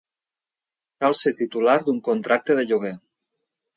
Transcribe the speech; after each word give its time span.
Cal 1.03 1.15
ser 1.19 1.33
titular 1.41 1.75
d'un 1.83 1.99
contracte 2.09 2.57
de 2.61 2.65
lloguer. 2.73 2.95